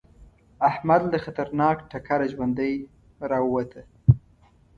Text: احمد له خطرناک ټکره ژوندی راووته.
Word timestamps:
احمد 0.69 1.01
له 1.11 1.17
خطرناک 1.25 1.77
ټکره 1.91 2.27
ژوندی 2.33 2.73
راووته. 3.29 3.81